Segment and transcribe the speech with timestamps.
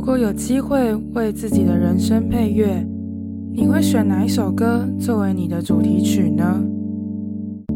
[0.00, 2.82] 如果有机会为自己的人生配乐，
[3.52, 6.58] 你会选哪一首歌作为你的主题曲呢？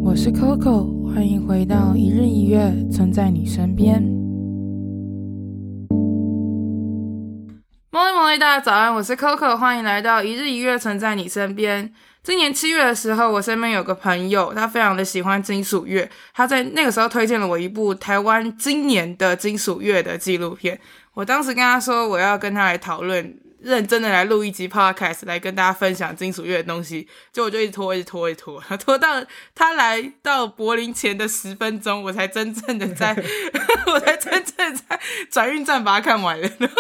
[0.03, 4.03] 我是 Coco，欢迎回到一日一乐，存在你身边。
[7.91, 11.93] 摩利摩利，大家早安，我是 Coco，欢迎来到一日一乐，存在你身边。
[12.23, 20.81] 今年七月的时候，我身边有个朋友，他非常的喜欢金属乐，他在那个时候推荐了我一部台湾今年的金属乐的纪录片。
[21.15, 27.09] 我当时跟他说，我要跟他来讨论，认真的来录一集 podcast 来跟大家分享金属乐的东西。
[27.33, 33.17] 结果我就一直拖，一直拖，一直拖， 拖到他来到柏林前的十分钟，我才真正的在，
[33.87, 36.51] 我才真正的在转运站把它看完了。
[36.59, 36.77] 然 后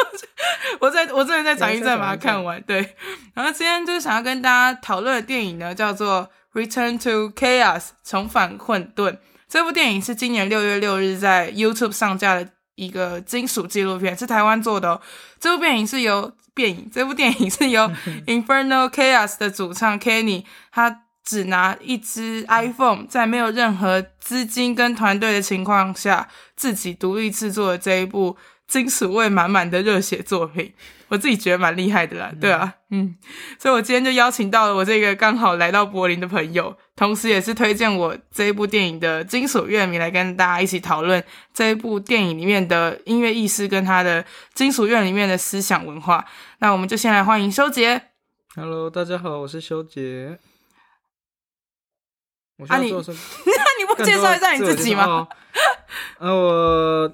[0.80, 2.60] 我在我真的在转运站把它看完。
[2.62, 2.94] 对，
[3.34, 6.28] 然后今天就是想要跟大家讨论的电影呢，叫做
[6.60, 9.18] 《Return to Chaos》重返混沌。
[9.48, 12.48] 这部电影是今年六月六日在 YouTube 上架的。
[12.74, 15.00] 一个金属纪录片是台湾做的哦。
[15.38, 17.90] 这部电影是由电影，这部电影是由
[18.26, 28.36] Infernal Chaos 的主唱 Kenny，他只拿一支 iPhone，在没有任何资金跟团队的情况下，自己独立制作的这一部
[28.68, 30.72] 金属味满满的热血作品。
[31.14, 33.14] 我自己觉得蛮厉害的啦，对啊，嗯，
[33.56, 46.24] 所以我今天就邀请到了我这个刚好来到柏林的朋友，同时也是推荐我这一部电影的金属乐迷来跟大家一起讨论这一部电影里面的音乐意识跟他的金属乐里面的思想文化。
[46.58, 48.10] 那我们就先来欢迎修杰。
[48.56, 50.40] Hello，大家好，我是修杰。
[52.68, 52.98] 啊你， 那
[53.78, 55.28] 你不介绍一下你自己吗？
[56.18, 57.12] 呃、啊，我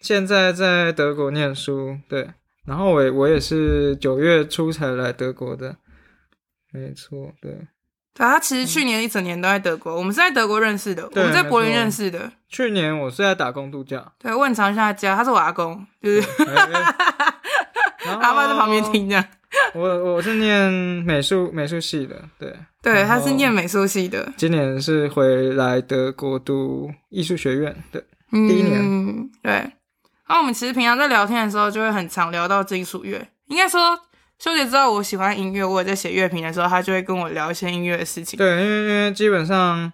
[0.00, 2.28] 现在在德国念书，对。
[2.68, 5.74] 然后我我也是九月初才来德国的，
[6.70, 7.50] 没错，对。
[8.12, 12.30] 对，他其实去年一整年都在德国，嗯、我们是在德国认识的，我们在柏林认识的。
[12.48, 16.28] 去年我是在打工度假，对，我很常去他家，他是我阿公，就是
[18.20, 19.24] 阿爸在旁边听的。
[19.72, 20.70] 我我是念
[21.04, 24.30] 美术美术系的，对，对，他是念美术系的。
[24.36, 29.72] 今年是回来德国读艺术学院，对，嗯、第一年，对。
[30.28, 33.26] 那、我们其实平常在聊天的时候，就会很常聊到金属乐。
[33.46, 33.98] 应该说，
[34.38, 38.36] 修杰知道我喜欢音乐，我也在写乐评的时候，他就会跟我聊一些音乐的事情。
[38.36, 39.92] 对，因为因为基本上。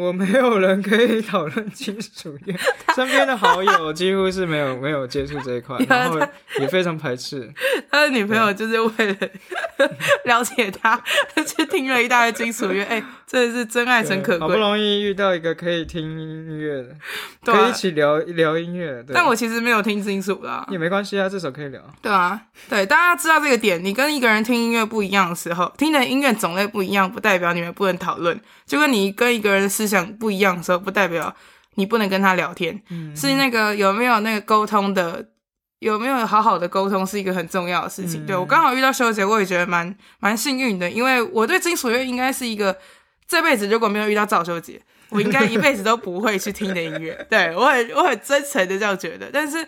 [0.00, 2.54] 我没有人可以讨论金属乐，
[2.96, 6.18] 身边的好友几乎是没有没有接触这一块， 然后
[6.58, 7.52] 也非常排斥。
[7.90, 9.16] 他的女朋友就是为了
[10.24, 11.00] 了解他，
[11.46, 12.82] 去听了一大堆金属乐。
[12.84, 16.96] 哎、欸，真的是真爱诚可贵，好不容易遇到一个可以听音乐的，
[17.44, 19.04] 可以一起聊聊音乐。
[19.12, 21.80] 但我其实没有听金属的，也没关系啊，这首可以聊。
[22.00, 28.38] 对啊，对，大家知道这个点，你跟一个人听音乐不一样的时候，听的音乐种类不一样，不代表你们不能讨论。
[28.66, 31.34] 就跟你跟一个人思想不一样的时候，不代表
[31.74, 32.80] 你不能跟他聊天。
[32.90, 35.28] 嗯，是那个有没有那个沟通的，
[35.80, 38.24] 有没有好好的沟通，是一个很重要的事情。
[38.24, 42.78] 嗯、对，我刚好遇到修杰，我也觉得蛮蛮幸运的，因为我对金属乐应该是一个
[43.26, 47.14] 这辈子如果没有遇到赵修杰，我应该一辈子都不会去听的音乐。
[47.28, 49.66] 对，我很我很真诚的这样觉得，但是。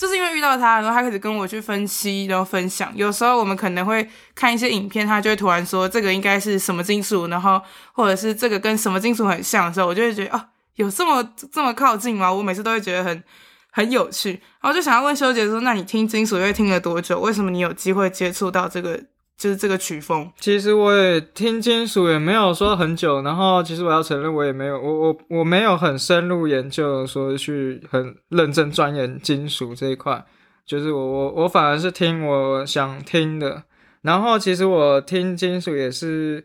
[0.00, 2.90] 就是因为遇到他，然后他开始跟我去分析，然后分享。
[2.96, 7.60] 有时候我们可能会看一些影片，他就会突然说这个应该是什么金属，然后
[7.92, 10.42] 或者是这个跟什么金属很像的时候，我就会觉得哦，
[10.76, 11.22] 有这么
[11.52, 12.32] 这么靠近吗？
[12.32, 13.22] 我每次都会觉得很
[13.70, 14.30] 很有趣，
[14.62, 17.20] 然后就想要问修杰说：那你听金属乐听了多久？
[17.20, 18.98] 为什么你有机会接触到这个？
[19.40, 30.22] 就是这个曲风，其实我也听金属也没有说很久，然后其实我要承认我也没有，我我我没有很深入研究说去很认真钻研金属这一块，
[30.66, 33.62] 就是我我我反而是听我想听的，
[34.02, 36.44] 然后其实我听金属也是，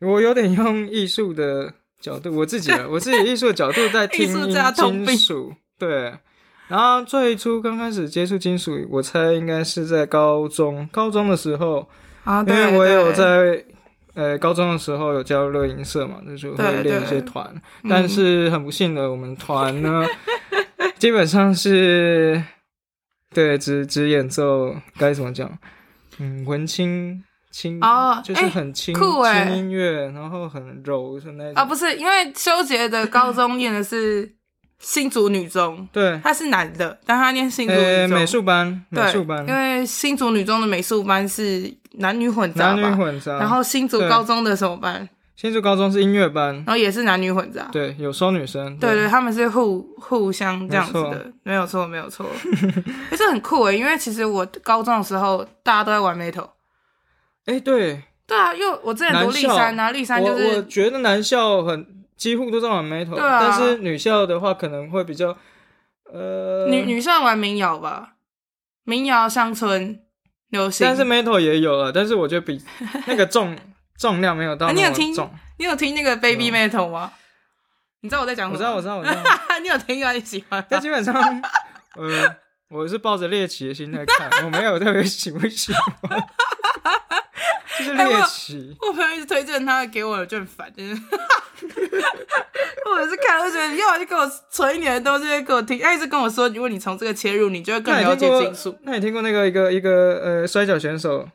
[0.00, 4.28] 我有点用艺术的角度，我自己我自己艺术的角度在听
[4.72, 6.14] 金属，对，
[6.68, 11.84] 然后最初刚开始接触金属，我猜应该是在高中高中的时候。
[12.24, 13.64] 啊，对，因为我有在
[14.14, 17.54] 呃高中的时候有加入乐音社嘛，那就是会练一些团，
[17.88, 20.04] 但是很不幸的，我们团呢
[20.98, 22.42] 基本上是
[23.32, 25.50] 对只只演奏该怎么讲，
[26.18, 31.54] 嗯，文青轻哦，就是很轻轻、欸、音乐，然后很柔是那种。
[31.54, 34.34] 啊，不是，因为修杰的高中念的是。
[34.84, 43.38] 新竹女中，对，他是男的，但他念新竹女中、欸、美术班，美术班，因为新竹女中的美术班是男女混杂，男女混杂。
[43.38, 45.08] 然后新竹高中的什么班？
[45.36, 52.26] 新竹高中是音乐班，然后也是男女混杂，对，有收女生，对对，对，他们是互互相这样子的，没有错，没有错，
[53.08, 56.48] 可是很酷诶，因为其实我高中的时候大家都在玩 metal，
[57.46, 62.03] 哎，对，对啊，因为我之前读立山啊，立山就是我，我觉得男校很。
[62.16, 65.36] 几乎都在玩 metal，啊，但是女校的话可能会比较，
[66.12, 68.14] 呃，女女校玩民谣吧，
[68.84, 70.00] 民谣、乡村、
[70.50, 72.62] 流行，但是 metal 也有了，但是我觉得比
[73.06, 73.56] 那个重
[73.98, 74.84] 重量没有到那么重。
[74.84, 75.30] 啊、你有听？
[75.58, 77.12] 你有听那个 baby metal 吗？
[78.00, 78.74] 你知道我在讲什么？
[78.74, 79.58] 我知道，我知道，我知道。
[79.62, 80.12] 你有听啊？
[80.12, 80.64] 你喜欢？
[80.68, 81.14] 但基本上，
[81.96, 82.36] 呃，
[82.68, 86.20] 我是抱着猎奇的心态看，我没有特别喜不喜欢。
[87.84, 88.76] 就是猎奇、欸。
[88.80, 90.94] 我朋友一直推荐他给我，就很烦，就是。
[92.84, 95.78] 或者是看，我觉得你要么就给我存一点的东西给我听。
[95.78, 98.76] 他一直跟我说，如果你从这个切入，你就会更了解金属。
[98.82, 101.26] 那你听过那个一个一个呃摔跤选手，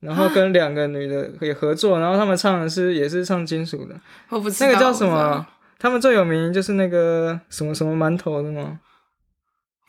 [0.00, 3.94] 然后跟两个女的也合作，然后他们唱的是也是唱金属的。
[4.28, 5.46] 我不知道那个叫什么？
[5.78, 8.78] 他们最有名就是那个什么什么馒头的吗？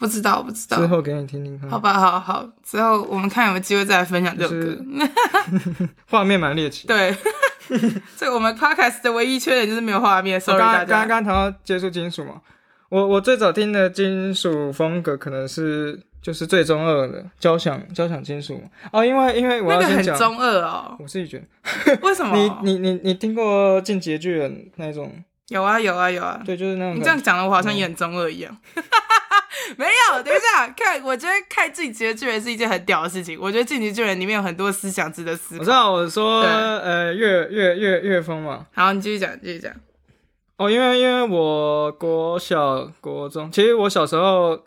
[0.03, 0.75] 不知道，不知道。
[0.77, 1.69] 之后给你听听看。
[1.69, 2.45] 好吧，好好。
[2.61, 4.77] 之后我们看有没有机会再来分享这首歌。
[6.11, 6.85] 画面蛮猎奇。
[6.85, 7.15] 对，
[8.17, 10.37] 这我们 podcast 的唯一缺点就是没有画面。
[10.41, 10.85] Sorry，大家。
[10.85, 12.41] 刚刚刚谈到接触金属嘛，
[12.89, 18.61] 我我最早听的金属风格可能是就是最中二的交响交响金属
[18.91, 21.97] 哦，因为因为我要先讲很中二哦，我自己觉得。
[22.03, 22.35] 为什么？
[22.35, 25.09] 你你你你听过进击的巨人那种？
[25.47, 26.95] 有啊有啊有啊，对，就是那种。
[26.95, 28.57] 你这样讲的，我好像也很中二一样。
[29.77, 33.39] 没有，等一下 看，我觉得看《进击的巨人》是一件很屌的事情。
[33.39, 35.59] 我觉得《进击的巨人》里面有很多思想值得思考。
[35.59, 38.67] 我知道，我说呃，乐乐乐乐风嘛。
[38.73, 39.71] 好，你继续讲，继续讲。
[40.57, 44.63] 哦，因为因为我国小国中，其实我小时候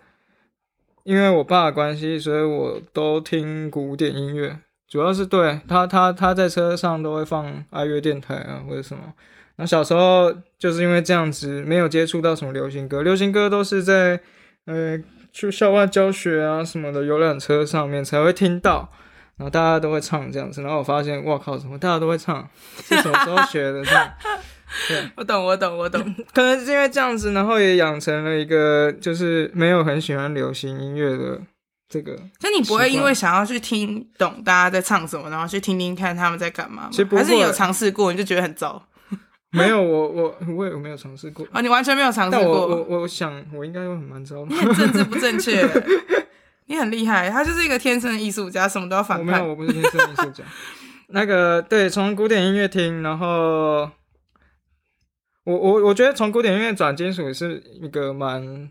[1.05, 4.59] 因为我爸的关系，所以我都听古典音乐，
[4.89, 9.15] 主要是对他他他在车上都会放爱乐电台啊或者什么。
[9.59, 14.21] 那小时候就是因为这样子，没有接触到什么流行歌，流行歌都是在
[14.67, 14.99] 呃
[15.33, 18.91] 去校外教学啊什么的游览车上面才会听到，
[19.37, 22.49] 然后大家都会唱这样子，然后我发现，哇靠，什么大家都会唱，
[22.83, 23.85] 是什么时候学的？
[23.85, 24.13] 这样，
[24.89, 26.03] 对，我懂，我懂，我懂，
[26.33, 31.41] 可能是因为这样子，然后也养成了一个就是没有很喜欢流行音乐的
[31.89, 32.19] 这个。
[32.41, 36.89] 那你不会因为想要去听懂大家在唱什么，然后去听听看他们在干嘛吗？
[36.91, 38.83] 其实不会，还是你有尝试过，你就觉得很糟？
[39.57, 41.61] 没有，我我我也没有尝试过啊！
[41.61, 42.41] 你完全没有尝试过。
[42.41, 44.47] 但我我我想，我应该会很蛮糟的。
[44.49, 45.67] 你很政治不正确，
[46.67, 47.31] 你很厉害。
[47.31, 49.41] 他就是一个天生的艺术家，什么都要反叛。
[49.41, 50.45] 我没有，我不是天生艺术家。
[51.09, 53.91] 那个对，从古典音乐听，然后
[55.45, 58.69] 我我我觉得从古典音乐转金属是一个蛮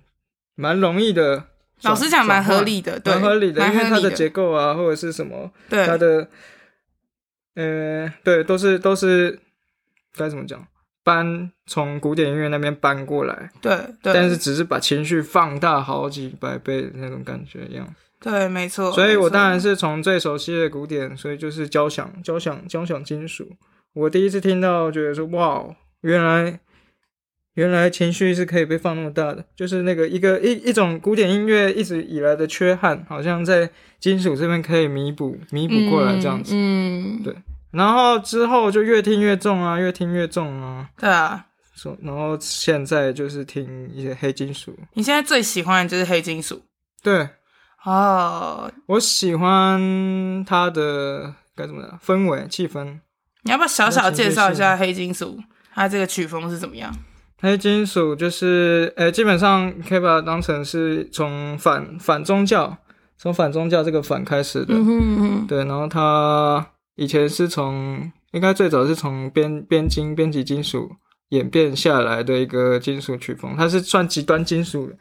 [0.55, 1.45] 蛮容易的。
[1.81, 6.29] 老实讲，蛮合理的，对，蛮合理的，因为它的结构啊，或者是什么，对它的，
[7.55, 9.37] 呃，对，都是都是
[10.17, 10.65] 该怎么讲？
[11.03, 17.87] 搬从古典音乐那边搬过来，对，对，但是只是把情绪放大好几百倍的那种感觉一样。
[18.19, 18.91] 对，没错。
[18.91, 23.47] 所以我当然是从最熟悉的古典，所以就是交响、交响、交响金属。
[23.93, 25.63] 我第一次听到，觉得说哇，
[26.01, 26.59] 原来
[27.53, 33.69] 原来情绪是可以被放那么大的，就是那个一个一一种古典音乐一直以来的缺憾，好像在
[33.99, 36.55] 金属这边可以弥补弥补过来这样子。
[36.55, 37.35] 嗯，嗯对。
[37.75, 40.87] 然后之后就越听越重啊，越听越重啊。
[40.97, 41.45] 对啊，
[41.75, 44.73] 说然后现在就是听一些黑金属。
[44.93, 46.61] 你现在最喜欢的就是黑金属？
[47.03, 47.27] 对，
[47.83, 52.99] 哦，我喜欢它的该怎么讲氛围气氛。
[53.43, 55.37] 你要不要小小介绍一下黑金属？
[55.73, 56.89] 它这个曲风是怎么样？
[57.41, 62.77] 黑金属就是，呃，基本上可以把它当成是从反反宗教，
[63.17, 64.73] 从反宗教这个反开始的。
[64.73, 65.47] 嗯哼嗯哼。
[65.47, 66.65] 对，然后它。
[66.95, 70.91] 以前是从应该最早是从边边金边级金属
[71.29, 74.95] 演变下来的一个金属曲风，它是算极端金属的。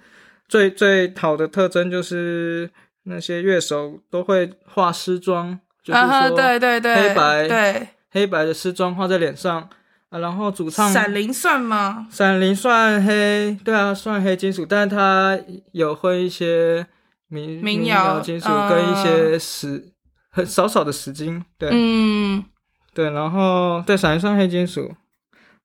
[0.48, 2.70] 最最好的特征就是
[3.04, 9.68] 那些乐手都会画丝装，就是说对对对，黑白对黑白的丝装画在脸上
[10.10, 10.18] 啊。
[10.18, 12.06] 然后主唱闪灵算吗？
[12.10, 15.38] 闪灵算黑，对啊，算黑金属，但是它
[15.72, 16.86] 有会一些
[17.28, 19.93] 民民谣金属跟一些实。
[20.34, 22.44] 很少少的时金，对，嗯，
[22.92, 24.92] 对，然后对，闪一算黑金属，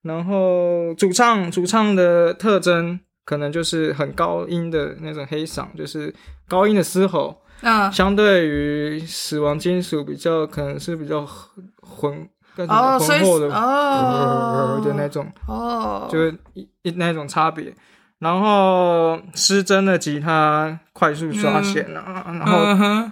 [0.03, 6.13] 然后主唱主唱的特征可能就是很高音的那种黑嗓，就是
[6.47, 14.79] 高音的嘶吼，啊，相对于死亡金属比较可能是比较浑更浑厚的哦。
[14.85, 17.73] 的那种哦，就是一一那种差别，
[18.19, 23.11] 然后失真的吉他快速刷弦啊，然后。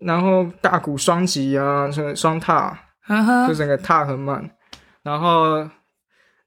[0.00, 2.78] 然后大鼓双击啊，什么双踏，
[3.46, 4.50] 就整个踏很慢。
[5.02, 5.68] 然后，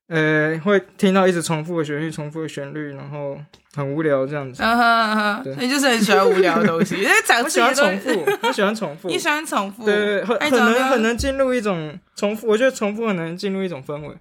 [0.07, 3.36] 呃，会听到一直重复的旋律，重复的旋律，然后
[3.74, 4.62] 很无聊这样子。
[5.43, 7.12] 对，你就是很喜欢无聊的东西， 因为
[7.43, 9.07] 我喜欢重复，我喜欢重复。
[9.10, 9.86] 你喜欢重复？
[9.86, 12.48] 对，很很能很能进入一种重复。
[12.48, 14.15] 我觉得重复很能进入一种氛围。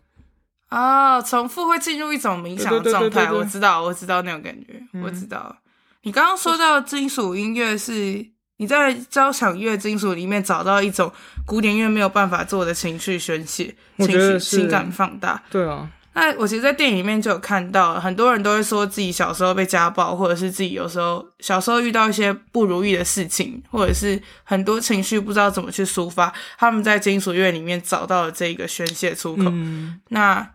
[0.71, 3.31] 哦，重复会进入一种冥想的状态。
[3.33, 5.57] 我知道，我知道那种感觉，我知道。
[6.03, 8.25] 你刚刚说到金属音乐是。
[8.61, 11.11] 你在交响乐金属里面找到一种
[11.47, 15.43] 古典乐没有办法做的情绪宣泄，情绪情感放大。
[15.51, 15.89] 对啊。
[16.13, 29.45] 那我其实，在电影里面就有看到，很多人都会说自己小时候被家暴，或者是自己有时候小时候遇到一些不如意的事情，或者是很多情绪不知道怎么去抒发，他们在金属乐里面找到了这个宣泄出口。
[29.47, 30.47] 嗯、那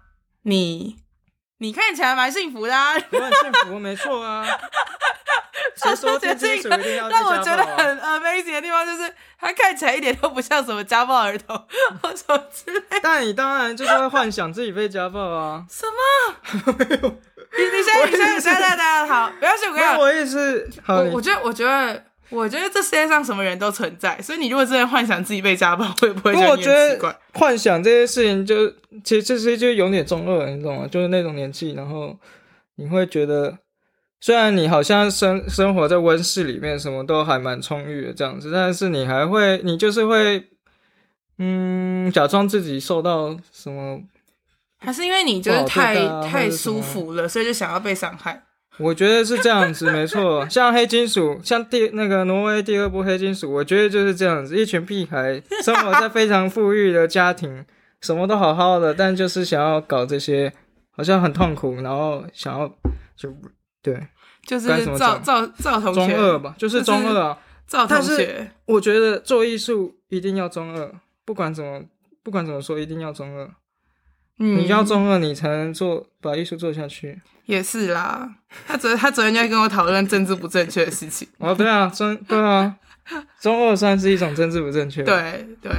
[0.43, 0.97] 你，
[1.59, 4.45] 你看起来蛮幸福的啊，我很幸福，没错啊。
[5.75, 7.09] 谁说听金属一定要啊？
[7.11, 11.55] 但我觉得很 amazing 的地方就是，他看起来一点都不像什么家暴儿童
[12.01, 12.81] 或什么之类。
[13.01, 15.65] 但你当然就是会幻想自己被家暴啊！
[15.69, 17.17] 什么？
[17.57, 19.97] 你你先你先你先 大家好，不要紧，不要。
[19.97, 20.69] 我也是。
[20.87, 27.17] 我我觉得我觉得我觉得这世界上什么人都存在，所以你如果真的幻想自己被家暴，会不会觉得很奇怪？
[27.33, 28.69] 幻想这些事情就
[29.03, 30.87] 其实这些就有点中二，你懂吗？
[30.89, 32.17] 就是那种年纪，然后
[32.75, 33.57] 你会觉得。
[34.21, 40.43] 虽然你好像生生活在温室里面，什么都还蛮充裕的这样子，但是你还会，你就是会，
[41.37, 44.01] 嗯，假装自己受到什么？
[44.79, 48.41] 还是因为你就是太太舒服了，所以就想要被伤害？
[48.77, 50.47] 我觉得是这样子，没错。
[50.49, 57.65] 像黑金属，像第那个挪威第二部黑金属，我觉得就是这样子，一群屁孩生活在非常富裕的家庭，
[58.01, 60.51] 什么都好好的，但就是想要搞这些，
[60.91, 62.67] 好像很痛苦，然后想要
[63.15, 63.33] 就
[63.81, 64.07] 对。
[64.45, 67.37] 就是赵赵赵同学，中二吧，就是中二啊。
[67.65, 70.91] 赵同学，我觉得做艺术一定要中二，
[71.25, 71.81] 不管怎么
[72.21, 73.49] 不管怎么说，一定要中二。
[74.39, 77.21] 嗯，你要中二，你才能做把艺术做下去。
[77.45, 78.29] 也是啦，
[78.67, 81.27] 他昨他昨天就在跟我讨论政治不正确的事情。
[81.37, 82.75] 哦，对啊，中对啊，
[83.39, 85.03] 中二算是一种政治不正确。
[85.03, 85.71] 对对，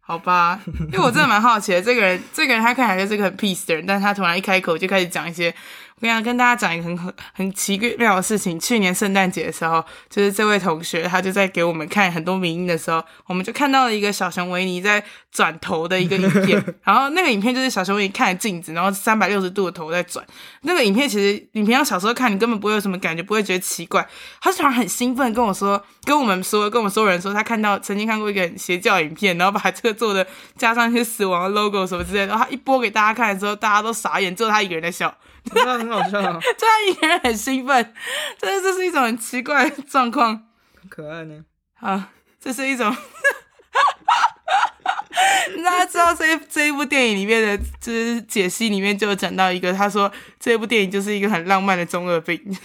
[0.00, 0.60] 好吧，
[0.92, 5.54] 因为我真的蛮好奇的，这个人这个人他看起来就是个很 peace 的人，但是他突然一开口就开始讲一些。
[6.02, 8.60] 我想跟大家讲一个很很很奇妙的事情。
[8.60, 16.62] 去年圣诞节的时候，就是这位同学他就在给我们看很多名音的时候，我们就看到了一个小熊维尼在转头的一个影片。
[16.84, 20.22] 然后那个影片就是小熊维尼看着镜子，然后三百六十度的头在转。
[20.62, 24.06] 那个影片其实你平常小时候看，你根本不会有什么感觉，不会觉得奇怪。
[24.42, 30.26] 他突然很兴奋跟我说，跟我们说，跟我们所有人说，他看到曾经看过一个很邪教影片，然后把这个做的
[30.58, 32.26] 加上一些死亡的 logo 什么之类的。
[32.26, 35.16] 然后他一播给大家看的时候，大家都傻眼，只有他一个人在笑。
[35.54, 37.94] 真的很好笑，啊，就他一个人很兴奋，
[38.40, 40.46] 但是这是一种很奇怪的状况。
[40.80, 41.44] 很可爱呢。
[41.74, 42.02] 好，
[42.40, 42.94] 这是一种，
[45.64, 52.40] 大家知道这一这一部电影里面的，就是解析里面就有讲到一个，他说这一部电影就是一个很浪漫的中二病。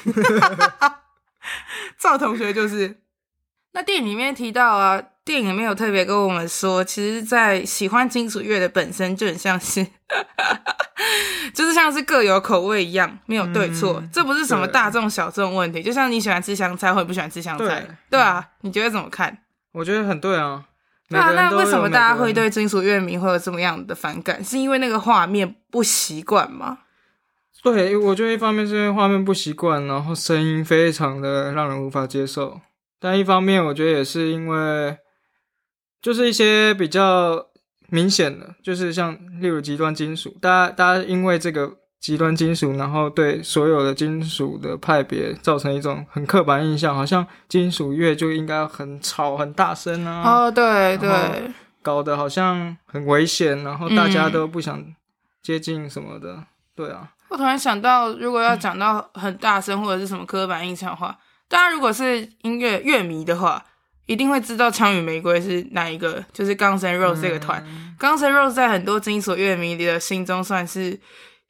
[1.98, 3.02] 赵同学就是，
[3.74, 9.88] 那电影里面提到啊，电影里面有特别跟我们说，其实，在喜欢金属乐的本身就很像是。
[11.56, 15.82] 就是像是各有口味一样，没有对错，嗯、这不是什么大众小众问题。
[15.82, 19.38] 就像你喜欢吃香菜，或者不喜欢吃香菜，对，对啊，嗯、你觉得怎么看？
[19.72, 20.66] 我觉得很对啊。
[21.08, 24.44] 对啊，那为什么大家会对金属乐迷会有这么样的反感？
[24.44, 26.80] 是因为那个画面不习惯吗？
[27.64, 32.60] 对，我觉得一方面是因为画面不习惯，然后声音非常的让人无法接受。
[33.00, 34.98] 但一方面，我觉得也是因为，
[36.02, 37.48] 就是一些比较。
[37.94, 50.22] 明显的就是像例如极端金属，大家大家因为这个极端金属，然后对所有的金属的派别造成一种很刻板印象，好像金属乐就应该很吵很大声啊。
[50.24, 54.82] 哦，对对，搞得好像很危险，然后大家都不想
[55.44, 56.36] 接近什么的。
[56.36, 63.66] 嗯、对啊，我突然想到，如果要讲到很大声或者是什么刻板印象的话，大家如果是音乐乐迷的话。
[64.08, 67.64] 一定会知道《枪与玫瑰》是哪一个，就是 Guns N' Roses 这个团。
[67.68, 71.00] 嗯、Guns N' Roses 在很多金属乐迷的心中算是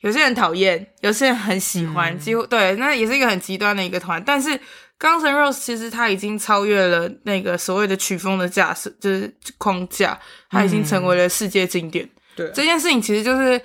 [0.02, 4.22] 有些人讨厌，有些人很喜欢，嗯、几乎对，那也是一个很极端的一个团。
[4.24, 4.50] 但是
[5.00, 12.06] Guns N' Roses 其实它已经超越了那个所谓的曲风的架势，就是框架，它已经成为了世界经典。
[12.06, 13.60] 嗯、对，这件事情其实就是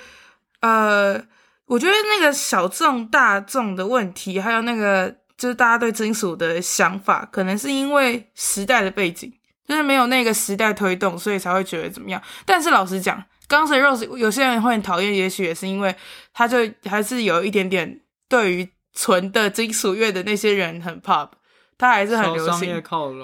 [0.61, 1.21] 呃，
[1.67, 5.15] 我觉得那个小众大众的问题，还有那个。
[5.37, 9.33] 就是大家对金属的想法，可能是因为时代的背景，
[9.67, 12.23] 就是没有那个时代推动，所以才会觉得怎么样。
[12.45, 15.95] 但是老实讲，Guns N' Roses 有些人会很讨厌，也许也是因为
[16.33, 21.29] 他就还是有一点点对于纯的金属乐的那些人很 pop，
[21.77, 22.81] 他还是很流行，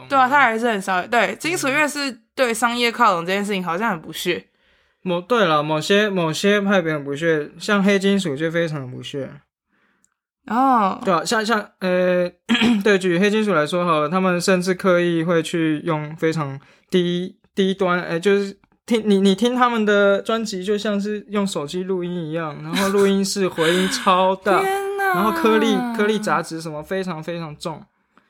[0.09, 1.09] 对啊，他还是很商业。
[1.09, 4.49] 对，金属乐是对商业靠拢这件事情好像很不屑。
[5.01, 9.41] 某对了，某些某些派别很不屑，像黑金属就非常不屑。
[10.47, 11.05] 哦，oh.
[11.05, 12.31] 对啊，像像呃，
[12.83, 16.59] 对，举黑金属来说好了，他们甚至刻意会去用非常
[16.91, 27.81] 低低端，哎，就是听你你听他们的专辑，就像是用手机录音一样，然后录音室回音超大，天然后颗粒颗粒杂质什么非常非常重。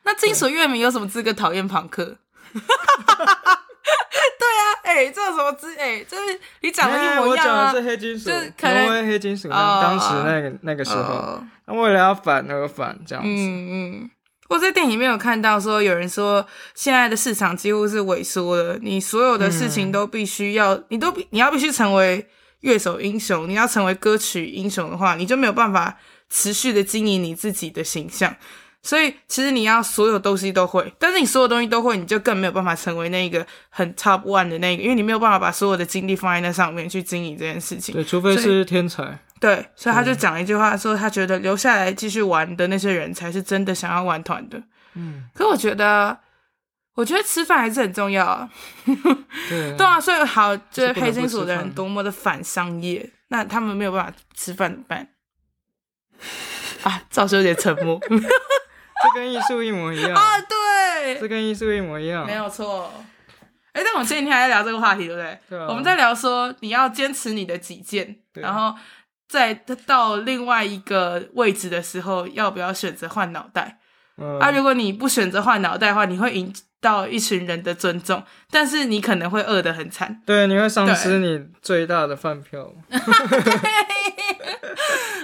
[0.05, 2.19] 那金属乐迷有什么资格讨厌庞克？
[4.39, 7.73] 对啊，哎、欸，这有什么之哎，就是你长得一模一样啊。
[7.73, 9.49] 欸、我讲的是黑金属，挪威黑金属。
[9.49, 13.29] 当时那个、哦、那个时候，那、哦、为了要反而反这样子。
[13.31, 14.11] 嗯嗯。
[14.49, 22.29] 我在电影里面有看到说，有人说现在的市场几乎是萎缩了，你所有的事情都必须要，嗯、你都你要必须成为
[22.61, 25.99] 乐手英雄，你要成为歌曲英雄的话，你就没有办法
[26.29, 28.37] 持续的经营你自己的形象。
[28.83, 37.95] 所以其实你要所有东西都会，但是你所有东西都会，你就更没有办法成为那个很 top one 的那个，因为你没有办法把所有的精力放在那上面去经营这件事情。
[37.95, 39.19] 对，除非是天才。
[39.39, 44.61] 对，所以他就讲了一句话，说他觉得留下来继续玩的那些人才是真的想要玩团的。
[44.95, 46.17] 嗯，可我觉得，
[46.95, 48.49] 我觉得吃饭还是很重要啊。
[49.49, 55.09] 对， 对啊，所以好，就是黑金属的人多么的反商业，那他们没有办法吃饭怎么办？
[56.83, 58.01] 啊，赵修有点沉默。
[59.03, 60.41] 这跟艺术一模一样啊！
[60.41, 62.93] 对，这跟艺术一模一样，没有错。
[63.73, 65.39] 哎，但我们前几天还在聊这个话题，对不对？
[65.49, 65.67] 对啊。
[65.69, 68.79] 我们在聊说你要坚持你的己见，然后
[69.29, 69.55] 在
[69.87, 73.79] 到另外一个位置的时候，要不要选择换脑袋？
[74.19, 74.39] 嗯。
[74.39, 80.21] 啊，如果你不选择换脑袋的话，你会赢到一群人的尊重，但是你可能会饿得很惨。
[80.27, 82.71] 对，你会丧失你最大的饭票。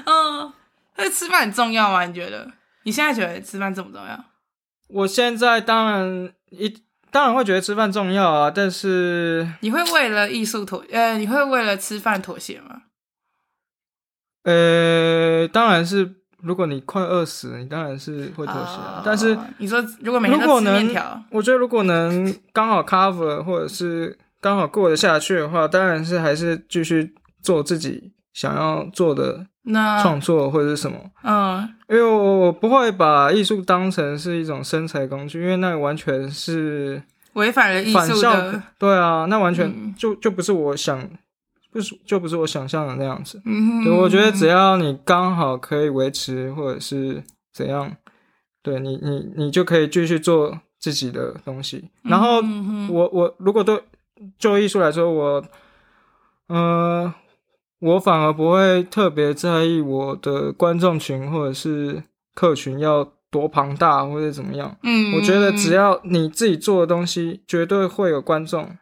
[0.07, 0.53] 嗯，
[0.97, 2.05] 那吃饭很重要吗？
[2.07, 2.51] 你觉得？
[2.89, 4.25] 你现在觉得吃饭重不重要？
[4.89, 6.75] 我现在当然一
[7.11, 12.85] 当然会觉得吃饭重要啊，但是你会为了艺术妥呃，你会为了吃饭妥协吗？
[14.45, 18.79] 呃，当然是，如果你快饿死，你当然是会妥协。
[18.81, 19.03] 啊。
[19.05, 29.49] 但是你说如果每天都吃面条，我觉得如果能刚好 cover 或者是刚好过得下去的话，当然是还是继续做自己想要做的。
[29.71, 30.99] 那创作或者是什么？
[31.23, 37.03] 嗯，因为我我不会把艺术当成是一种生财工具，因为那完全是
[37.35, 38.63] 违反了艺术的。
[38.79, 41.09] 对啊，那完全就就不是我想，
[41.71, 43.41] 不是就不是我想象的那样子。
[43.45, 47.95] 嗯哼，我觉得只要你刚好可以维持或者是怎样，
[48.63, 51.91] 对你你你就可以继续做自己的东西。
[52.03, 52.41] 然后
[52.89, 53.83] 我我如果对
[54.39, 55.45] 就艺术来说，我
[56.49, 57.05] 嗯。
[57.05, 57.15] 呃
[57.81, 62.03] 我反而不会特别在意我的观众群或者是
[62.35, 64.77] 客群要多庞大或者怎么样。
[64.83, 68.77] 嗯，我觉得只要你自己做的东西绝对会有观众，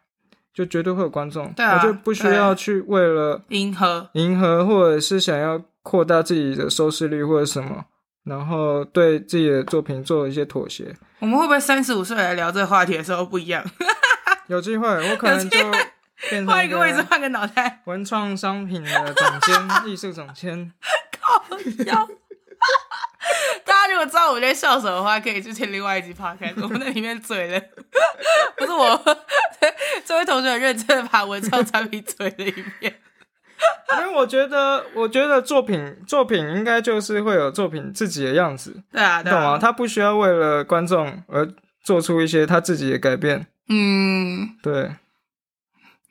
[0.53, 1.51] 就绝对会有观众。
[1.53, 7.85] 对啊，我就不需要去为了迎合迎合，或者是想要扩大自己的收视率或者什么，
[8.23, 10.95] 然后对自己的作品做一些妥协。
[11.19, 13.63] 我们会不会三十五岁来聊这个话题的时候不一样？
[14.47, 15.57] 有机会，我可能就。
[16.47, 17.81] 换一个位置，换个脑袋。
[17.85, 20.71] 文创商品的总监，艺术总监。
[21.19, 21.43] 靠
[21.85, 22.07] 腰！
[23.65, 26.61] 大家如果知道我在笑什么的话，可以去听另外一集 podcast。
[26.63, 27.59] 我们在里面嘴了，
[28.57, 29.17] 不是我。
[30.05, 32.95] 这位同学很认真的把文创产品嘴了一遍。
[33.97, 38.83] 因为我觉得，我觉得作品作品应该就是会有作品自己的样子。
[38.91, 39.57] 对啊，对啊，懂吗？
[39.57, 41.47] 他不需要为了观众而
[41.83, 43.47] 做出一些他自己的改变。
[43.69, 44.95] 嗯，对。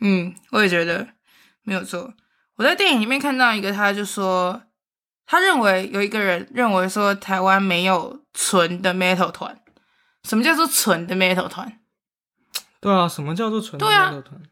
[0.01, 1.09] 嗯，我也觉得
[1.63, 2.13] 没有错。
[2.57, 4.63] 我在电影里面看到一个，他就说，
[5.27, 9.61] 他认为有一个人认为说台湾没有纯的 metal 团。
[10.25, 11.79] 什么叫做纯的 metal 团？
[12.81, 14.43] 对啊，什么叫做纯的 metal 团？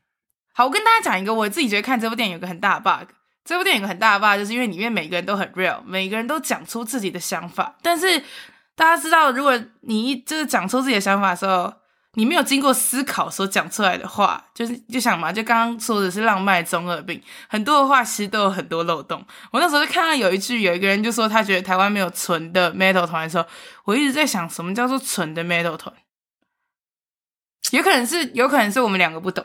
[0.53, 3.11] 好，我跟大家讲一个，我自己觉得看这部电影有个很大的 bug。
[3.45, 7.77] 这部电影有个很大的 bug，就是因为里面每个人都很 real，每个人都讲出自己的想法。
[7.83, 8.23] 但是
[8.77, 11.73] 大家知道，如果你一就是讲出自己的想法的时候，
[12.15, 19.25] 你没有经过思考所讲出来的话，就是就想嘛，就刚刚说的是浪漫中二病，很多的话其实都有很多漏洞。
[19.51, 23.45] 我那时候就看到有一句，有一个人就说他觉得台湾没有纯的 metal 团的时候，
[23.85, 25.95] 我一直在想，什么叫做纯的 metal 团？
[27.71, 29.45] 有可能是，有可能是我们两个不懂。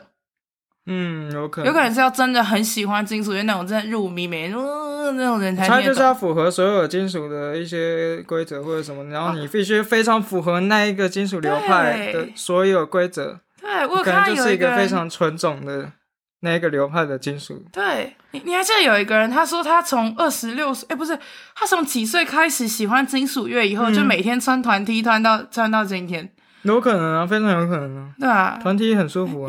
[0.86, 5.68] 嗯，有可能，有可能是要真的很喜欢金属乐那种真的入迷，每天呃那种人才。
[5.68, 13.38] 他就是要符合所有金属的一些规则或者什么，然后你必须非常符合那一个金属流派的所有规则。
[13.60, 15.92] 对，我可能就是一个非常纯种的
[16.40, 17.62] 那一个流派的金属。
[17.70, 21.16] 对，你你还记得有一个人，他说他从二十六岁，哎，不是，
[21.54, 26.32] 他从几岁开始喜欢金属乐，以后就每天穿团 T 穿到穿到今天。
[26.62, 28.10] 有可能啊，非常有可能啊。
[28.18, 29.48] 对啊，团体很舒服啊。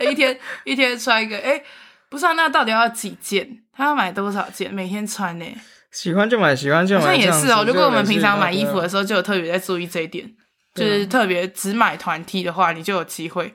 [0.00, 1.64] 一天 一天穿一个，哎、欸，
[2.08, 3.62] 不是啊，那到底要几件？
[3.72, 4.72] 他要买多少件？
[4.72, 5.44] 每天穿呢？
[5.90, 7.00] 喜欢就买，喜欢就买。
[7.00, 7.64] 好像也是哦。
[7.66, 10.28] 如果我们平常买衣服的时候，就有特别在注意这一点，
[10.74, 13.54] 就是特别只买团体的话，你就有机会。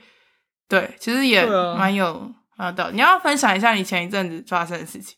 [0.68, 2.72] 对，其实也蛮有啊。
[2.72, 5.18] 的，你要分享一下你前一阵子发生的事情。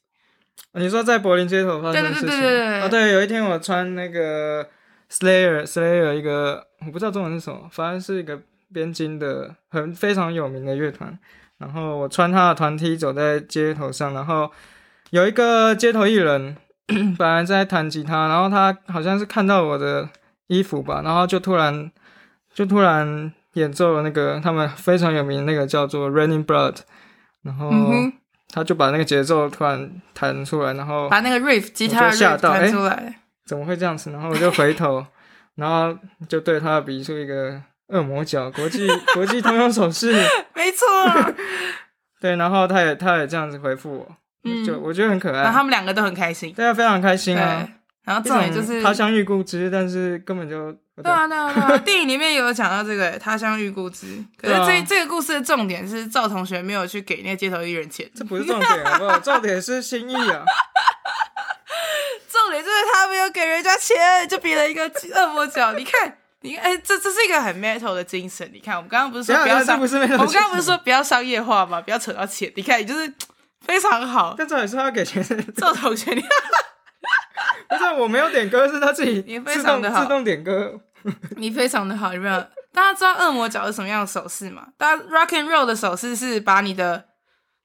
[0.73, 2.29] 你说在柏林街头发生的事情？
[2.29, 2.81] 对对对对对。
[2.81, 4.67] 哦，对，有一天我穿那个。
[5.13, 8.39] Slayer，Slayer 一个我不知道中文是什么，反正是一个
[8.73, 11.17] 边境的很非常有名的乐团。
[11.59, 14.51] 然后我穿他的团 T 走在街头上，然后
[15.11, 16.57] 有一个街头艺人
[17.17, 20.09] 本来在弹吉他，然后他好像是看到我的
[20.47, 21.91] 衣服吧，然后就突然
[22.53, 26.73] 就突然演奏了那个他们非常有名的那个叫做《Running Blood》，
[27.43, 27.71] 然后
[28.49, 34.11] 他就把那个节奏突然弹出来，然后把那个 riff 吉他弹出来，欸，怎么会这样子？
[34.11, 35.05] 然后我就回头，
[35.55, 37.61] 然后就对他比出一个。
[37.87, 40.13] 恶魔角国际 国际通用手势，
[40.55, 40.87] 没错。
[42.19, 45.43] 对，然后他也他也这样子回复我，嗯，就我觉得很可爱。
[45.43, 47.67] 然后他们两个都很开心，对啊，非常开心啊。
[48.05, 50.71] 然后重点就是他乡遇故知，但是根本就
[51.03, 51.77] 对啊对啊对啊。
[51.79, 59.19] 电影里面有讲到这个他乡遇故知，可是这、啊、这个故事的重点是赵同学没有去给那个街头艺人钱，这不是重点好不好？
[59.19, 60.43] 重点是心意啊。
[62.31, 64.83] 重点就是他没有给人家钱，就比了一个
[65.15, 66.17] 恶魔角，你看。
[66.45, 68.45] 你看哎，这这是一个很 metal 的精神。
[68.53, 71.79] 你看，我们刚刚不是说不要商，我们刚刚不是说不要商业化吗？
[71.79, 72.51] 不要扯到钱。
[72.57, 73.13] 你看，你就是
[73.65, 74.35] 非常好。
[74.37, 76.21] 但重点是他给钱，做同学，你
[77.69, 80.81] 不是我没有点歌，是他自己你非常的好，自动点歌。
[81.37, 82.35] 你非常的好，有没有？
[82.73, 84.67] 大家知道恶魔角是什么样的手势吗？
[84.77, 87.05] 大家 rock and roll 的手势是把你的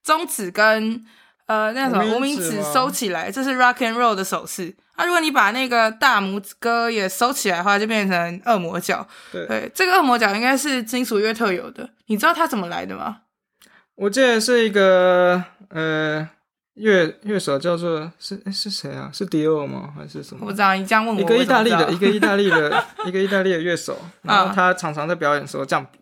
[0.04, 1.04] 中指跟
[1.48, 4.74] 呃那什么无名指收起来，这是 rock and roll 的手势。
[4.96, 9.06] 那、啊、如果你把那个大拇指哥也收起来的话，就变成恶魔角。
[9.30, 11.88] 对，对，这个恶魔角应该是金属乐特有的。
[12.06, 13.18] 你知道它怎么来的吗？
[13.94, 16.28] 我记得是一个呃
[16.74, 19.08] 乐乐手叫做是是谁啊？
[19.12, 19.92] 是迪奥吗？
[19.96, 20.40] 还是什么？
[20.42, 20.74] 我不知道。
[20.74, 23.96] 你这样问我，一个意大利的，一个意大利的，一个意大利的乐手。
[24.22, 25.98] 然后他常常在表演的时候这样比。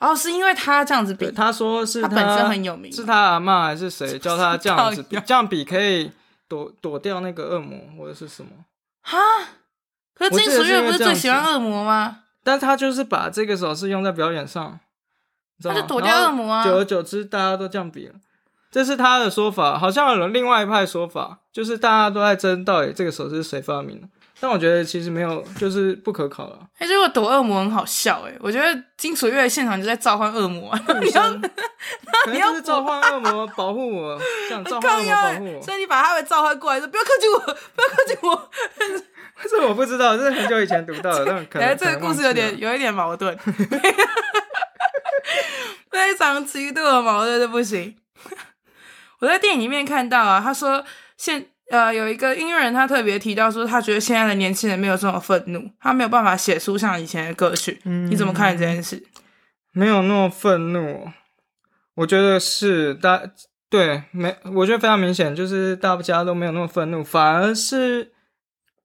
[0.00, 1.30] 哦，是因为他这样子比。
[1.30, 2.92] 他说是他，他本身很有名。
[2.92, 5.16] 是他阿嬷还是谁教他这样子比？
[5.24, 6.10] 这样比可以。
[6.50, 8.50] 躲躲掉那个恶魔或者是什么？
[9.02, 9.16] 哈？
[10.12, 12.22] 可是金属乐不是最喜欢恶魔吗？
[12.42, 14.80] 但他就是把这个手势用在表演上，
[15.62, 16.64] 他就躲掉恶魔啊。
[16.64, 18.14] 久而久之，大家都这样比了，
[18.72, 19.78] 这是他的说法。
[19.78, 24.08] 好像有另外一派说法，就是大家都在争到底这个手势是谁发明的。
[24.42, 26.58] 但我觉得其实没有，就是不可考了。
[26.78, 31.30] 哎、欸，如果躲恶魔很好笑哎，我觉得金属乐现场就在召唤恶魔， 你要，
[32.32, 38.50] 你要是召唤恶魔保护我，这样召唤恶魔 保护我，所以你把他们召唤过来，说不要靠近我，不要靠近我。
[39.48, 43.36] 这我不知道，这是很久以前读到的，但可能哎，这个故事有点有一点矛盾，
[45.90, 47.94] 非常极度的矛盾的不行。
[49.18, 50.82] 我在电影里面看到啊，他说
[51.18, 51.48] 现。
[51.70, 57.80] 呃，有一个音乐人，他特别提到说，他觉得现在的年轻人没有这么愤怒，他没有办法写出像以前的歌曲。
[57.84, 59.00] 嗯，你怎么看这件事？
[59.72, 61.08] 没有那么愤怒，
[61.94, 63.22] 我觉得是大
[63.68, 68.10] 对没，我觉得非常明显，就是大家都没有那么愤怒，反而是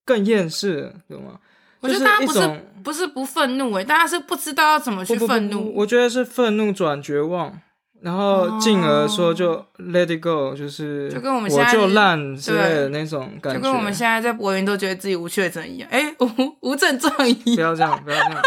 [0.05, 1.39] 更厌世，懂吗？
[1.79, 5.73] 我觉得大家不是不是不愤怒，诶，大家是不知道要怎么去愤怒。
[5.77, 7.59] 我觉得是愤怒转绝望。
[8.05, 17.55] 然后进而说就 let it go，就是就跟我们现在就烂之类的那种感觉，就跟我们现在在柏林都觉得自己无确诊一样，哎，无无症状一样。
[17.55, 18.43] 不要这样，不要这样。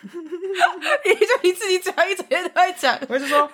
[0.00, 2.98] 你就你自己讲，一整天都在讲。
[3.10, 3.50] 我是说，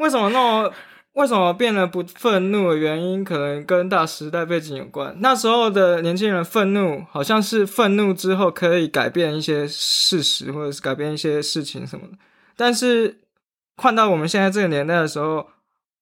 [0.00, 0.70] 为什么那么
[1.14, 5.16] 为什么变得不愤怒的原因，可能跟大时代背景有关。
[5.20, 12.18] 那时候的年轻人愤怒，好像是愤怒之后可以改变一些事实，或者是改变一些事情什么的，
[12.54, 13.16] 但是。
[13.80, 15.48] 换到我们现在这个年代的时候，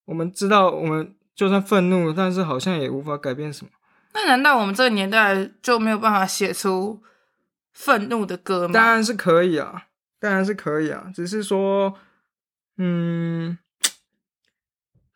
[0.06, 3.70] 我们知道，我们就算愤怒，但是好像也无法改变什么。
[4.14, 7.00] 那难道我们这个年代就没有办法写出
[7.72, 8.74] 愤怒的歌吗？
[8.74, 9.84] 当然是可以啊，
[10.18, 11.94] 当然是可以啊，只是说，
[12.78, 13.56] 嗯，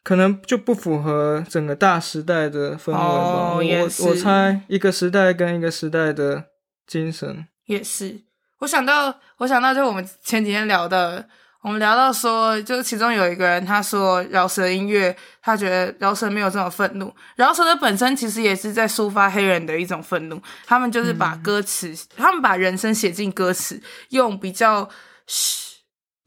[0.05, 3.01] 可能就不符合整个大时代的氛围吧。
[3.01, 6.45] 哦，我我猜一个时代跟一个时代的
[6.87, 8.21] 精神也是。
[8.59, 11.29] 我想到，我想到，就我们前几天聊的。
[11.63, 17.15] 我们聊到说，就是其中有一个人，他说饶舌音乐，他觉得饶舌没有这种愤怒。
[17.37, 20.43] 饶舌的本身其实也是在抒发黑人的一种愤怒。
[20.67, 24.89] 他们就是把歌词，嗯、他们把人生写进歌词，用比较。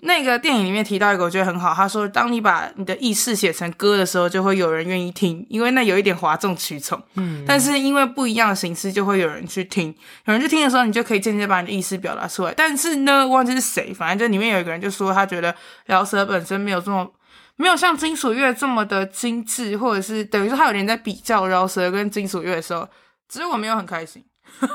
[0.02, 1.74] 那个电影里面提到一个，我觉得很好。
[1.74, 7.02] 他说：“当你把你的意识写成歌的时候，就会有人愿意听，因为那有一点哗众取宠。
[7.16, 9.96] 嗯，但是因为不一样的形式，就会有人去听。
[10.26, 12.54] 有人去听的时候，你就可以间接把你的意思表达出来。
[12.56, 15.56] 但是呢，忘记是谁，反正就里面有一个人就说，他觉得
[15.86, 17.10] 饶舌本身没有这么
[17.56, 22.88] 没有像金属乐这么的精致，或者是等于说他有点在比较饶舌跟金属乐的时候，
[23.30, 24.24] 只是我没有很开心。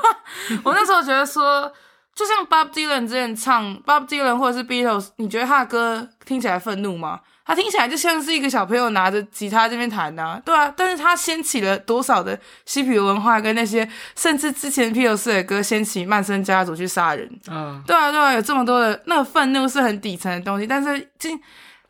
[0.63, 1.71] 我那时候觉得说。”
[2.13, 7.21] 就像 Bob Dylan 之前唱 Bob Dylan 或者是 Beatles，你觉得他的歌听起来愤怒吗？
[7.43, 21.29] 他听起来就像是一个小朋友拿着吉他这边弹呐，对啊，但是他掀起了多少的嬉皮文化，跟那些甚至之前披头士的歌掀起曼森家族去杀人，嗯，对啊，对啊，有这么多的那个愤怒是很底层的东西，但是这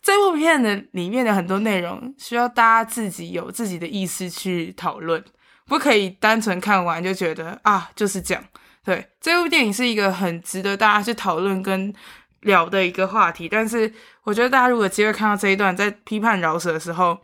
[0.02, 5.24] 这部片的里面的很多内容需要大家自己有自己的意识去讨论，
[5.68, 8.44] 不可以单纯看完就觉得啊就是这样。
[8.84, 11.94] 对，这部电影是一个很值得大家去讨论跟
[12.42, 13.92] 聊的一个话题，但是
[14.24, 17.18] 我觉得大家如果有机会看到这一段在批判饶舌的时候，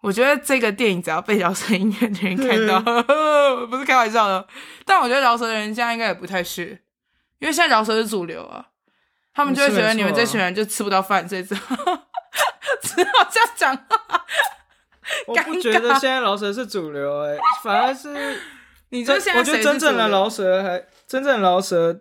[0.00, 4.46] 我觉得这个电影只要被饶舌音乐的人看到，嗯、 不是开玩笑的。
[4.84, 6.80] 但我觉得饶舌的人现在应该也不太是，
[7.40, 8.64] 因为现在饶舌是主流啊，
[9.34, 11.74] 他们就会觉得你们这群人就吃不到饭，所以只好
[12.82, 13.78] 只好这样讲。
[15.26, 18.40] 我不觉得现在饶舌是主流、欸，哎，反而是
[18.90, 22.00] 你这现在我觉得真正的饶舌还真正饶舌。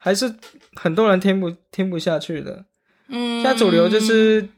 [0.00, 0.32] 还是
[0.76, 2.64] 很多人听不听不下去的，
[3.08, 4.48] 嗯，现在主流就是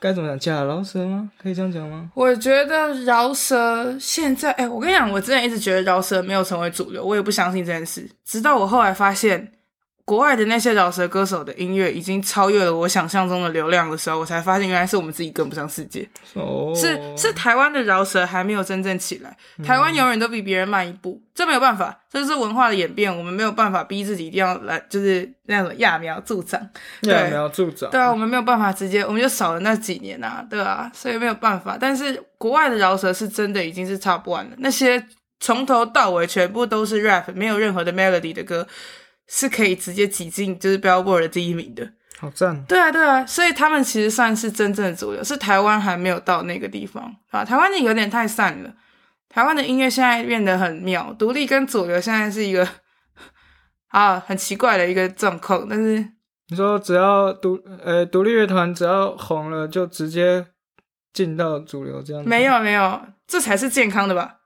[0.00, 1.30] 该怎么讲，假饶舌吗？
[1.36, 2.10] 可以这样讲吗？
[2.14, 9.52] 我觉得饶舌现在，哎、欸，我跟你讲，我之前一直觉得饶舌没有成为主流，我也不相信这件事，直到我后来发现。
[10.08, 16.08] 国外的那些饶舌歌手的音乐已经超越了我想象中的流量的时候，我才发现原来是我们自己跟不上世界。
[16.32, 26.58] 哦，是是台湾的饶舌还没有真正起来，台湾永远都比别人慢一步，这没有办法，这是文化的演变，我们没有办法逼自己一定要来，就是那种揠苗助长。
[27.02, 27.90] 揠苗助长。
[27.90, 31.76] 对啊，我们没有办法直接，我们就少了那几年啊，对啊，所以没有办法。
[31.78, 35.04] 但是国外的饶舌是真的已经是 top one 了，那些
[35.38, 38.66] 从头到尾全部都是 rap，没有任何的 melody 的歌。
[39.28, 41.88] 是可以直接挤进就是 Billboard 的第一名的，
[42.18, 42.64] 好赞！
[42.64, 47.44] 对啊，对啊，所以他们其实算是真正的主流，是台湾还没有到那个地方啊。
[47.44, 48.72] 台湾的有点太散了，
[49.28, 52.66] 台湾的音乐现在变得很妙，独立跟主流现在是一个
[53.88, 55.66] 啊很奇怪的一个状况。
[55.68, 56.04] 但是
[56.48, 60.46] 你说只要独呃独立乐团只要红了，就直接
[61.12, 62.28] 进到主流这样子？
[62.28, 64.36] 没有没有，这才是健康的吧？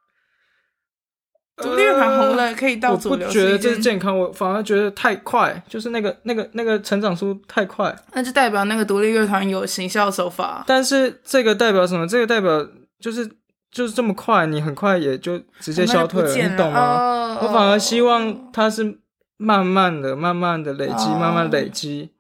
[1.56, 3.26] 独立乐团红了，可以到主流。
[3.26, 7.94] 我不觉得这是健康，我反而觉得太快，就是那个、那个、那个成长速度太快。
[8.14, 10.64] 那就代表那个独立乐团有行销手法。
[10.66, 12.06] 但是这个代表什么？
[12.08, 12.66] 这个代表
[12.98, 13.28] 就是
[13.70, 16.80] 就是这么快，你很快也就直接消退了，了你懂吗？
[16.80, 18.98] 哦、我反而希望它是
[19.36, 22.10] 慢慢的、慢慢的累积，哦、慢慢累积。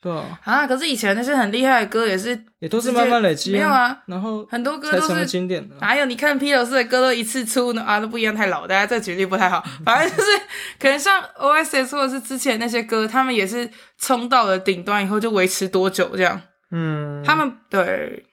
[0.00, 5.74] 对啊，啊，可是以前那些很厉害的歌也是，也都是慢慢累积，没有啊，然后很多歌都是经典的。
[5.80, 7.82] 哪有你看披头士的歌都一次出呢？
[7.82, 9.64] 啊，都不一样，太老，大家这举例不太好。
[9.84, 10.30] 反正就是
[10.78, 16.40] 可能像 Oasis 或者是之前那些歌，他们也是冲到了顶端以后就维持多久这样。
[16.70, 18.24] 嗯，他们对。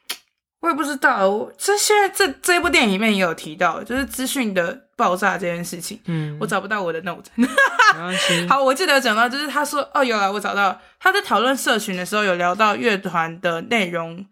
[0.63, 5.99] 我也不知道，我这现在这这一部电影里面也有提到，就是资讯的爆炸这件事情。
[6.05, 7.29] 嗯，我找不到我的 note。
[8.47, 10.79] 好，我记得有讲到，就是他说，哦，有了，我找到。
[11.01, 14.25] 他在讨论社群的时候，有聊到乐团的内容，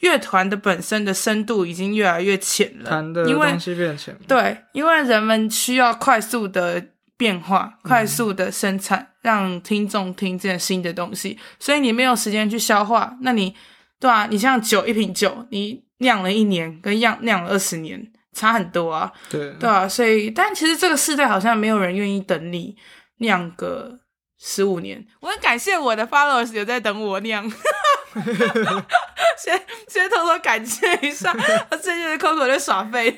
[0.00, 4.14] 乐团的本身的深度已经越来越浅了，谈的东西变浅。
[4.28, 6.84] 对，因为人们需要快速的
[7.16, 13.54] 变化，快速的生产，嗯、让听众听见新的东西，所以你没有时间去消化，那你。
[14.02, 19.12] 对啊，你像酒一瓶酒，你酿了一年跟酿酿了二十年差很多啊。
[19.30, 22.76] 对，对啊，所以但其实这个世代好像没有人愿意等你
[23.18, 24.00] 酿个
[24.40, 25.06] 十五年。
[25.20, 27.48] 我很感谢我的 followers 有在等我酿，
[29.38, 31.32] 先先偷偷感谢一下，
[31.70, 33.16] 我最近的 Coco 在耍废。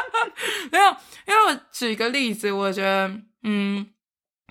[0.72, 3.86] 没有，因为我举一个例子，我觉得嗯。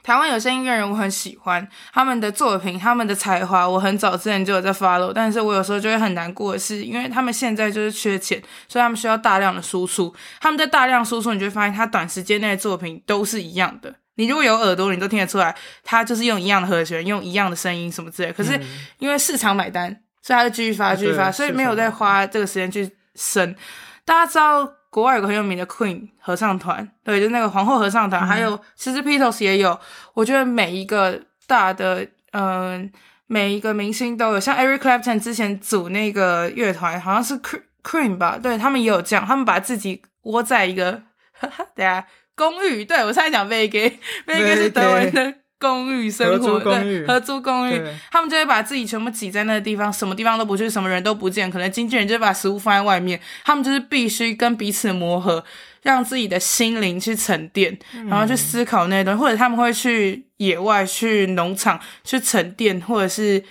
[0.03, 8.37] 台湾有些音乐人我很喜欢他们的作品，他们的才华，我很早之前就有在 follow，但是我有时候就会很难过的是，因为他们现在就是缺钱，
[8.67, 10.13] 所以他们需要大量的输出。
[10.41, 13.95] 他们在大量输出，你就会发现他短时间内的作品都是一样的。
[14.15, 18.31] 你如果有耳朵，你都听得出来，他就是用一样的和弦，用一样的声音什么之类。
[18.33, 18.59] 可是
[18.99, 19.89] 因为市场买单，
[20.21, 23.55] 所以他就继续发，继续发，所以没有再花这个时间去升。
[24.03, 24.82] 大家知道。
[24.93, 29.77] 国外有个很有名的 Queen 合唱团，对，就那个皇后合唱团，嗯、还有其实 Beatles 也有。
[30.13, 32.89] 我觉得每一个大的，嗯、呃，
[33.25, 34.39] 每一个明星都有。
[34.39, 37.33] 像 Eric Clapton 之前组那个乐团，好像是
[37.81, 41.01] Queen 吧，对，他们也有这样，他们把自己窝在一个，
[41.31, 45.33] 哈哈，等下公寓，对，我才讲 Vegas，Vegas 是德文的。
[45.63, 51.49] 公寓生活，对，合租公寓，他们就会把自己全部挤在那个地方，什么地方都不去，什么人都不见。
[51.49, 55.41] 可能经纪人就会把食物放在外面，他们就是必须跟彼此磨合，
[55.81, 59.19] 让自己的心灵去沉淀，嗯、然后去思考那些东西。
[59.21, 63.41] 或者他们会去野外、去农场去沉淀，或者是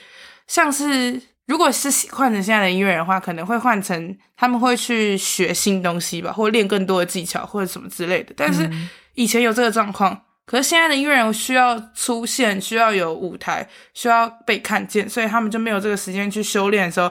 [0.46, 8.34] 像是如果是换成现在的音乐人的话，可能会换成他们会去学新东西吧，或练更多的技巧或者什么之类的。
[8.36, 8.70] 但是
[9.14, 10.22] 以前有这个状况。
[10.44, 17.10] 可是现在的音乐人需要出现，需要有舞台，需要被看见，所以他们就没有这个时间去修炼的时候，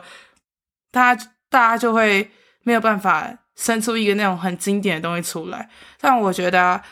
[0.92, 2.30] 大家大家就会
[2.64, 5.70] 没有办法生出一个那种很经典的东西出来。
[6.00, 6.84] 但我觉得啊，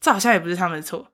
[0.00, 1.12] 这好像也不是他们的错，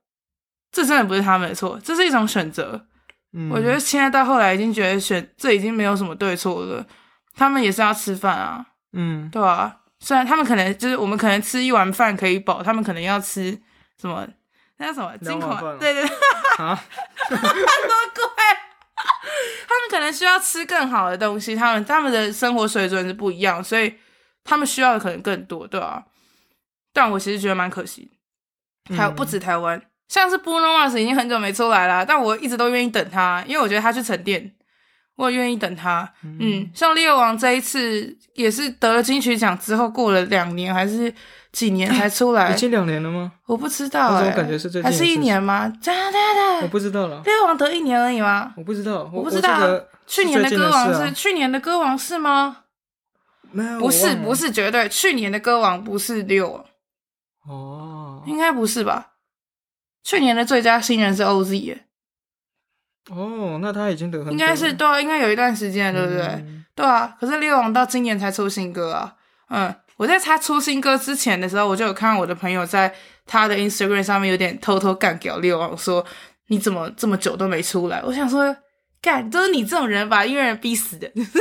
[0.72, 2.86] 这真的不是他们的错，这是一种选择。
[3.34, 6.84] 嗯，我觉得现在到后来已经觉得选这已经没有什么对错了，
[7.34, 9.76] 他们也是要吃饭啊，嗯，对啊。
[10.00, 13.56] 虽然他们可能就是我们可能吃一碗饭可以饱，他们可能要吃
[14.00, 14.26] 什么
[14.82, 15.76] 那叫什么金口？
[15.78, 16.16] 对对对，
[16.58, 16.84] 啊，
[17.28, 18.42] 多贵！
[19.68, 23.94] 他们可能需要吃更好的东西，他们他们的生活水准是不一样，所以
[24.42, 26.02] 他们需要的可能更多，对啊。
[26.92, 28.10] 但我其实觉得蛮可惜，
[28.96, 34.52] 还有不止台湾，嗯、像是 Bruno Mars 已经很久没出来了，但我一直都愿意等他，因为我觉得他去沉淀。
[35.14, 41.14] 我愿意等他，嗯，嗯，像 Leo 王这一次也是得了金曲奖之后，过了两年还是
[41.52, 42.52] 几年才出来？
[42.52, 43.32] 已经两年了吗？
[43.46, 45.68] 我不知道、欸，我感觉是最近还是一年吗？
[45.82, 47.22] 对对对，我不知道了。
[47.24, 48.54] Leo 王得一年而已吗？
[48.56, 49.58] 我不知道，我，我不知道。
[50.06, 52.58] 去年的歌王是，是去年的歌王是吗？
[53.50, 54.88] 没有，不是，不是绝对。
[54.88, 56.64] 去年的歌王不是 Leo
[57.46, 59.12] 哦，应该不是吧？
[60.02, 61.84] 去年的最佳新人是 OZ 耶。
[63.10, 66.22] 哦，那他已经得很应该是对啊，应该有一段时间，对不对？
[66.22, 69.16] 嗯、对啊，可是 Leo 王到今年才出新歌啊。
[69.48, 72.92] 嗯，我在他出新歌之前的时候，我就有看到我的朋友在
[73.24, 76.04] 他的 Instagram 上面有点偷偷干掉 Leo 王，说
[76.48, 78.02] 你怎么这么久都没出来？
[78.04, 78.56] 我想说，
[79.00, 81.38] 干都是你这种人把音乐人逼死的， 我怎么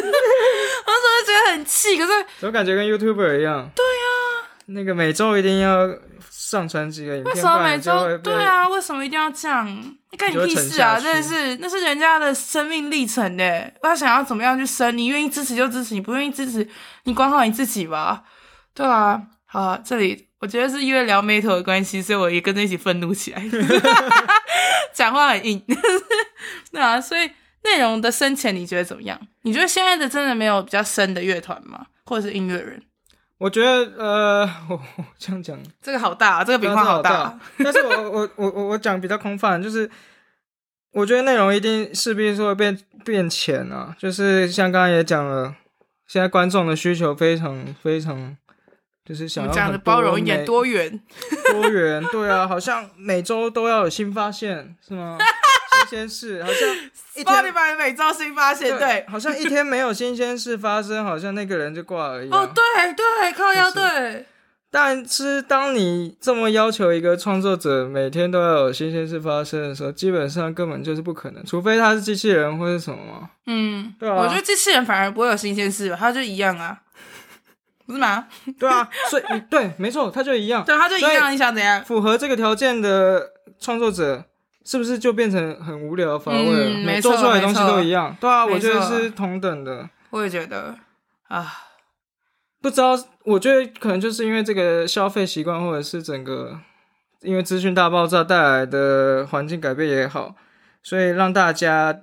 [1.25, 1.97] 觉得很气？
[1.97, 2.11] 可是
[2.45, 4.05] 我感觉跟 YouTuber 一样，对呀、
[4.45, 5.87] 啊，那个每周一定要
[6.29, 8.15] 上传几个影片，为什么每周？
[8.19, 9.65] 对啊，为什么一定要这样？
[10.15, 10.99] 干你屁事啊！
[10.99, 13.43] 真的是，那是人家的生命历程呢。
[13.81, 16.67] 他想要怎么样去生，你愿意支持就支持，你不愿意支持，
[17.05, 18.21] 你管好你自己吧。
[18.73, 23.43] 对啊，好啊，这里我觉得是因为聊 Metal 的关系，所以我也跟着一起愤怒起来，
[24.93, 25.63] 讲话很硬。
[26.71, 27.29] 对啊，所以
[27.63, 29.19] 内容的深浅你觉得怎么样？
[29.43, 31.85] 你觉得现在的真的没有比较深的乐团吗？
[32.05, 32.81] 或者是音乐人？
[33.37, 34.79] 我觉得呃，我
[35.17, 37.39] 这样讲，这个好大啊，这个饼画好大啊。
[37.57, 39.89] 但是我我我我我讲比较空泛，就是
[40.93, 43.95] 我觉得内容一定势必是会变变浅啊。
[43.97, 45.55] 就是像刚刚也讲了，
[46.07, 48.37] 现在观众的需求非常非常，
[49.05, 50.99] 就是想要讲的包容一点，多元
[51.51, 55.17] 多元，对啊，好像每周都要有新发现，是吗？
[55.89, 56.69] 新鲜事好像
[57.15, 62.39] 一天每周新发现，对，对好像一天没有新鲜事发生，好像那个人就挂了一样。
[62.39, 64.25] 哦，对对，靠腰对。
[64.73, 73.29] 但是当你这么要求一个创作者每天都要有新鲜事发生的时候，基本上根本就是不可能，除非他是机器人或是什么嘛。
[73.47, 74.15] 嗯，对啊。
[74.15, 76.77] 我觉得机器人反而不会有新鲜事吧，他就一样啊，
[77.91, 78.25] 不是吗？
[78.57, 80.63] 对啊，所以 对，没错，他就一样。
[80.65, 81.83] 对，他就一样，你想怎样？
[81.83, 84.25] 符合这个条件的创作者。
[84.63, 86.69] 是不是就变成很无聊乏味了？
[86.69, 88.15] 嗯、每做出来的东西都一样。
[88.21, 89.89] 对啊，我觉得是同等的。
[90.11, 90.75] 我也觉得
[91.27, 91.51] 啊，
[92.61, 92.91] 不知道，
[93.25, 96.59] 我觉得可能就是因为这个消费习惯，或者是整个
[97.21, 100.35] 因为资讯大爆炸带来的环境改变也好，
[100.83, 101.99] 所以让大家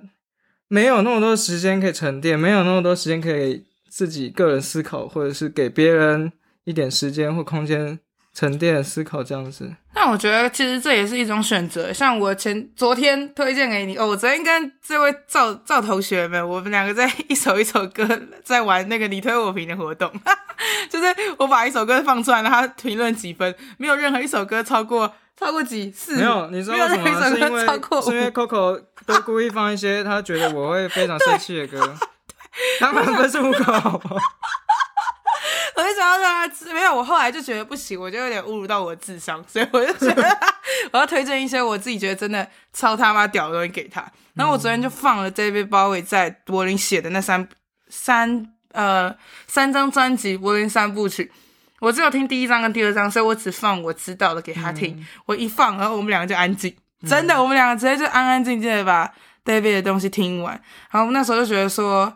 [0.67, 6.31] 没有那么多时间可以沉淀，没有那么多时间可以自己个人思考，或者是给别人
[6.63, 7.99] 一点时间或空间。
[8.31, 11.91] 沉淀思考这样子，那我觉得其实这也是一种选择。
[11.91, 18.07] 像我前昨天推荐给你哦，我昨天跟这位赵赵同学们，我们两个在一首一首歌
[18.43, 20.09] 在玩那个你推我评的活动，
[20.89, 27.03] 就是我把一首歌放出来，他评论几分，没有任何一首歌超过超过几次，没有，你知道为什么？
[27.29, 31.93] 是因为是因为 Coco 都故意放一些他觉得我会非常生气的歌，
[32.79, 33.73] 当然不是不够。
[35.75, 40.37] 我就想要让他没有，我后来就觉得不行，我就有点侮辱到我的智商，所以我就觉得
[40.91, 44.05] 我要推荐一些我自己觉得真的超他妈屌的东西给他。
[44.33, 47.47] 然后我昨天就放了 David Bowie 在柏林写的那三
[47.87, 49.15] 三呃
[49.47, 51.31] 三张专辑柏林三部曲，
[51.79, 54.93] 我只有听第一张跟第二张，所以我只放我知道的给他听。
[54.97, 56.75] 嗯、我一放，然后我们两个就安静，
[57.07, 59.09] 真的，嗯、我们两个直接就安安静静的把
[59.45, 60.61] David 的东西听完。
[60.91, 62.13] 然后那时候就觉得说，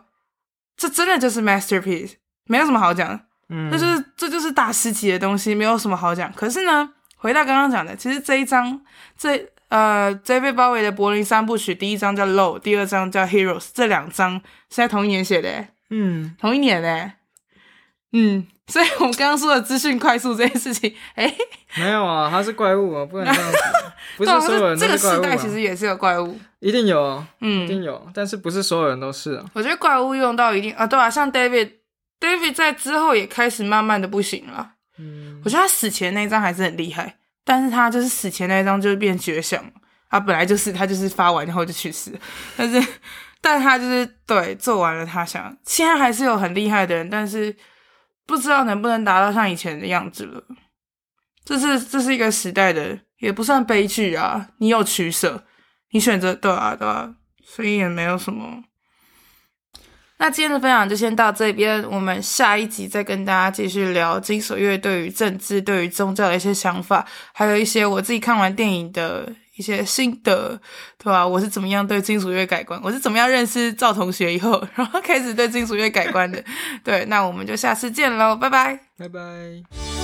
[0.76, 2.14] 这真的就是 masterpiece，
[2.46, 3.20] 没有什么好讲的。
[3.48, 6.32] 嗯，那就是这就是大师级的东西，没有什么好讲。
[6.32, 8.80] 可是呢，回到刚刚讲的，其实这一章，
[9.18, 17.12] 这呃，David Bowie 的柏林三部曲，第一章叫 Low，第二章叫 Heroes，这两章是在同一年写的，嗯，同一年嘞，
[18.12, 21.34] 嗯，所以我们刚刚说的资讯快速这件事情，哎，
[21.76, 23.58] 没有啊，他是怪物啊，不能这样子，
[24.16, 29.44] 不是所有人都是怪物啊，这个时代其实也是有怪物，一定有，嗯，一定有，但是不是所有人都是啊。
[29.52, 31.70] 我觉得怪物用到一定啊，对啊，像 David。
[32.20, 34.70] David 在之后也开始慢慢的不行了。
[34.98, 39.62] 嗯，我觉得他死前那一张还是很厉害，但是他就是死前那一张就变绝响。
[40.08, 42.10] 他本来就是他就是发完之后就去世，
[42.56, 42.88] 但是
[43.42, 47.54] 但他就是对做完了他想，现在还是有很厉害的人，但是
[48.26, 50.42] 不知道能不能达到像以前的样子了。
[51.44, 54.48] 这是这是一个时代的，也不算悲剧啊。
[54.58, 55.44] 你有取舍，
[55.90, 57.14] 你选择对啊对啊，
[57.44, 58.64] 所以也没有什么。
[60.16, 67.04] 那今天的分享就先到这边，我们下一集再跟大家继续聊金属乐对于政治、对于宗教的一些想法，
[67.34, 70.60] 还有一些我自己看完电影的一些心得，
[70.98, 71.26] 对吧？
[71.26, 72.80] 我是怎么样对金属乐改观？
[72.82, 76.42] 我是怎么样认识赵同学以后，然后开始对金属乐改观的？
[76.82, 80.03] 对，那我们就下次见喽，拜拜，拜拜。